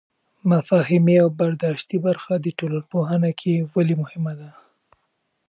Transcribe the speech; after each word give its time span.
مفاهیمي 0.51 1.15
او 1.23 1.29
برداشتي 1.39 1.97
برخه 2.07 2.33
د 2.39 2.47
ټولنپوهنه 2.59 3.29
کې 3.39 3.53
ولې 3.73 3.95
مهمه 4.03 4.33
ده؟ 4.39 4.49